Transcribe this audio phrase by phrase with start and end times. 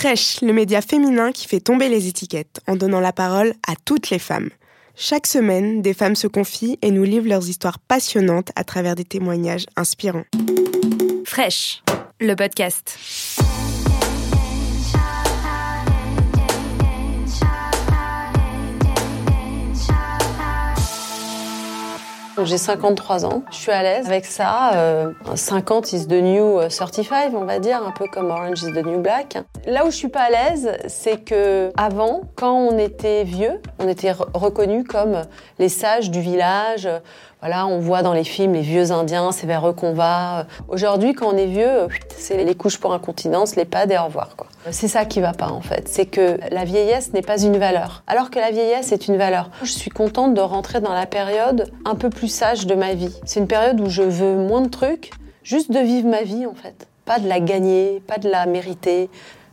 [0.00, 4.08] Fresh, le média féminin qui fait tomber les étiquettes en donnant la parole à toutes
[4.08, 4.48] les femmes.
[4.96, 9.04] Chaque semaine, des femmes se confient et nous livrent leurs histoires passionnantes à travers des
[9.04, 10.24] témoignages inspirants.
[11.26, 11.82] Fresh,
[12.18, 12.98] le podcast.
[22.44, 24.72] J'ai 53 ans, je suis à l'aise avec ça.
[25.34, 28.84] 50 euh, is the new 35, on va dire, un peu comme Orange is the
[28.84, 29.38] new black.
[29.66, 33.88] Là où je suis pas à l'aise, c'est que avant, quand on était vieux, on
[33.88, 35.22] était reconnu comme
[35.58, 36.88] les sages du village.
[37.40, 40.46] Voilà, on voit dans les films les vieux Indiens, c'est vers eux qu'on va.
[40.68, 44.36] Aujourd'hui, quand on est vieux, c'est les couches pour incontinence, les pads et au revoir.
[44.36, 44.46] Quoi.
[44.70, 48.02] C'est ça qui va pas en fait, c'est que la vieillesse n'est pas une valeur,
[48.06, 49.50] alors que la vieillesse est une valeur.
[49.62, 53.14] Je suis contente de rentrer dans la période un peu plus sage de ma vie.
[53.24, 56.54] C'est une période où je veux moins de trucs, juste de vivre ma vie en
[56.54, 56.86] fait.
[57.06, 59.08] Pas de la gagner, pas de la mériter,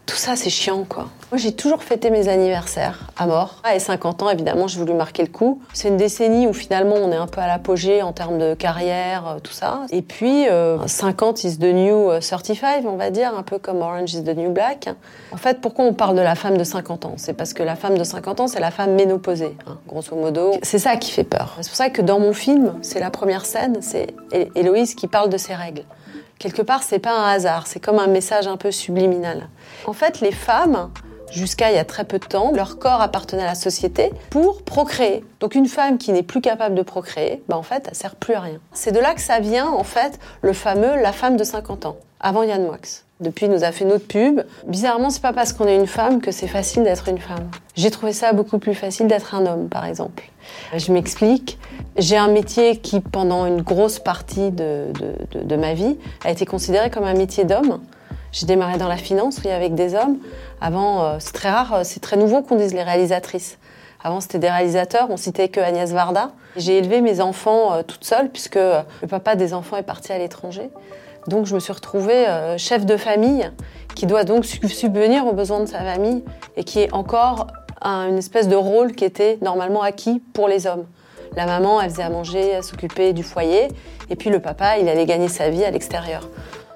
[0.07, 1.09] tout ça, c'est chiant, quoi.
[1.31, 3.61] Moi, j'ai toujours fêté mes anniversaires à mort.
[3.63, 5.61] À 50 ans, évidemment, j'ai voulu marquer le coup.
[5.73, 9.27] C'est une décennie où finalement, on est un peu à l'apogée en termes de carrière,
[9.27, 9.81] euh, tout ça.
[9.91, 10.45] Et puis,
[10.85, 14.35] 50 euh, is the new 35, on va dire, un peu comme Orange is the
[14.35, 14.89] new black.
[15.33, 17.13] En fait, pourquoi on parle de la femme de 50 ans?
[17.17, 20.53] C'est parce que la femme de 50 ans, c'est la femme ménopausée, hein, grosso modo.
[20.63, 21.57] C'est ça qui fait peur.
[21.59, 24.15] C'est pour ça que dans mon film, c'est la première scène, c'est
[24.55, 25.83] Héloïse qui parle de ses règles
[26.39, 29.49] quelque part, c'est pas un hasard, c'est comme un message un peu subliminal.
[29.85, 30.89] En fait, les femmes,
[31.31, 34.63] jusqu'à il y a très peu de temps, leur corps appartenait à la société pour
[34.63, 35.23] procréer.
[35.39, 38.33] Donc une femme qui n'est plus capable de procréer, bah en fait, elle sert plus
[38.33, 38.59] à rien.
[38.73, 41.97] C'est de là que ça vient, en fait, le fameux la femme de 50 ans,
[42.19, 43.06] avant Yann Moix.
[43.19, 44.41] Depuis, il nous a fait notre pub.
[44.67, 47.49] Bizarrement, c'est pas parce qu'on est une femme que c'est facile d'être une femme.
[47.75, 50.23] J'ai trouvé ça beaucoup plus facile d'être un homme, par exemple.
[50.75, 51.57] Je m'explique.
[51.97, 54.85] J'ai un métier qui, pendant une grosse partie de,
[55.31, 57.79] de, de, ma vie, a été considéré comme un métier d'homme.
[58.31, 60.17] J'ai démarré dans la finance, oui, avec des hommes.
[60.61, 63.57] Avant, euh, c'est très rare, c'est très nouveau qu'on dise les réalisatrices.
[64.03, 66.31] Avant, c'était des réalisateurs, on citait que Agnès Varda.
[66.55, 70.11] J'ai élevé mes enfants euh, toute seule, puisque euh, le papa des enfants est parti
[70.11, 70.69] à l'étranger.
[71.27, 73.51] Donc je me suis retrouvée euh, chef de famille
[73.95, 76.23] qui doit donc subvenir aux besoins de sa famille
[76.55, 77.47] et qui est encore
[77.83, 80.85] une espèce de rôle qui était normalement acquis pour les hommes.
[81.35, 83.67] La maman, elle faisait à manger, elle s'occupait du foyer
[84.09, 86.29] et puis le papa, il allait gagner sa vie à l'extérieur.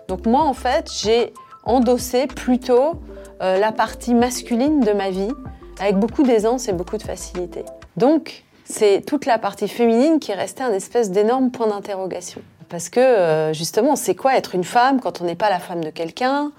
[0.08, 3.02] Donc moi, en fait, j'ai endossé plutôt
[3.40, 5.32] la partie masculine de ma vie
[5.82, 7.66] avec beaucoup d'aisance et beaucoup de facilité.
[7.98, 12.42] Donc, c'est toute la partie féminine qui est restée un espèce d'énorme point d'interrogation.
[12.70, 15.84] Parce que euh, justement, c'est quoi être une femme quand on n'est pas la femme
[15.84, 16.52] de quelqu'un,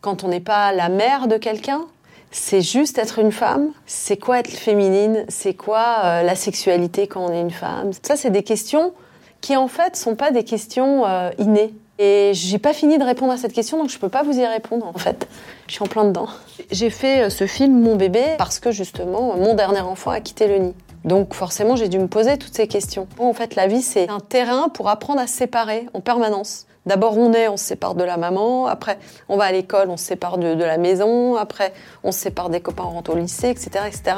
[0.00, 1.86] quand on n'est pas la mère de quelqu'un?
[2.30, 3.70] C'est juste être une femme?
[3.86, 5.24] C'est quoi être féminine?
[5.28, 7.90] C'est quoi euh, la sexualité quand on est une femme?
[8.02, 8.92] Ça, c'est des questions
[9.40, 11.74] qui en fait sont pas des questions euh, innées.
[11.98, 14.46] Et j'ai pas fini de répondre à cette question, donc je peux pas vous y
[14.46, 15.26] répondre en fait.
[15.66, 16.28] Je suis en plein dedans.
[16.70, 20.58] J'ai fait ce film Mon bébé parce que justement mon dernier enfant a quitté le
[20.58, 20.74] nid.
[21.06, 23.06] Donc forcément, j'ai dû me poser toutes ces questions.
[23.18, 26.66] En fait, la vie, c'est un terrain pour apprendre à se séparer en permanence.
[26.84, 28.66] D'abord, on est, on se sépare de la maman.
[28.66, 31.36] Après, on va à l'école, on se sépare de, la maison.
[31.36, 31.72] Après,
[32.04, 34.16] on se sépare des copains, on rentre au lycée, etc., etc.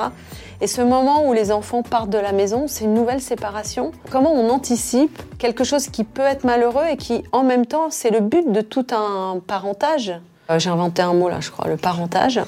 [0.60, 3.92] Et ce moment où les enfants partent de la maison, c'est une nouvelle séparation.
[4.10, 8.10] Comment on anticipe quelque chose qui peut être malheureux et qui, en même temps, c'est
[8.10, 10.12] le but de tout un parentage?
[10.50, 12.40] Euh, j'ai inventé un mot là, je crois, le parentage.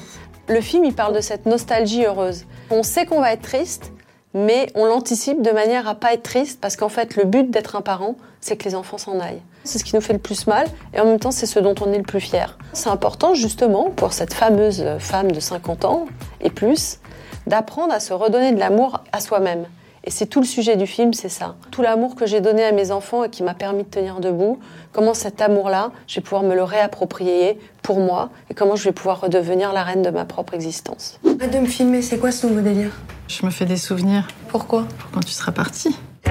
[0.48, 2.44] Le film, il parle de cette nostalgie heureuse.
[2.70, 3.92] On sait qu'on va être triste,
[4.34, 7.76] mais on l'anticipe de manière à pas être triste parce qu'en fait le but d'être
[7.76, 9.42] un parent c'est que les enfants s'en aillent.
[9.64, 11.74] C'est ce qui nous fait le plus mal et en même temps c'est ce dont
[11.80, 12.58] on est le plus fier.
[12.72, 16.06] C'est important justement pour cette fameuse femme de 50 ans
[16.40, 16.98] et plus
[17.46, 19.66] d'apprendre à se redonner de l'amour à soi-même.
[20.02, 21.56] Et c'est tout le sujet du film, c'est ça.
[21.70, 24.58] Tout l'amour que j'ai donné à mes enfants et qui m'a permis de tenir debout,
[24.92, 28.92] comment cet amour-là, je vais pouvoir me le réapproprier pour moi et comment je vais
[28.92, 31.20] pouvoir redevenir la reine de ma propre existence.
[31.24, 32.92] De me filmer, c'est quoi ce nouveau délire?
[33.30, 34.26] Je me fais des souvenirs.
[34.48, 34.88] Pourquoi?
[34.98, 35.96] Pour quand tu seras partie.
[36.24, 36.30] Tu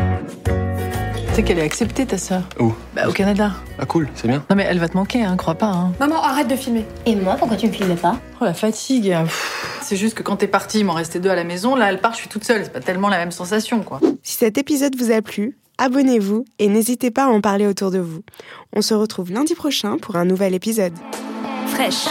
[1.34, 2.74] sais qu'elle est acceptée, ta sœur Où?
[2.94, 3.54] Bah, au Canada.
[3.80, 4.44] Ah, cool, c'est bien.
[4.50, 5.68] Non, mais elle va te manquer, hein, crois pas.
[5.68, 5.94] Hein.
[6.02, 6.86] Maman, arrête de filmer.
[7.06, 8.20] Et moi, pourquoi tu me filmais pas?
[8.42, 9.16] Oh, la fatigue.
[9.82, 11.74] C'est juste que quand t'es partie, il m'en restait deux à la maison.
[11.74, 12.66] Là, elle part, je suis toute seule.
[12.66, 14.02] C'est pas tellement la même sensation, quoi.
[14.22, 18.00] Si cet épisode vous a plu, abonnez-vous et n'hésitez pas à en parler autour de
[18.00, 18.24] vous.
[18.76, 20.94] On se retrouve lundi prochain pour un nouvel épisode.
[21.68, 22.08] Fraîche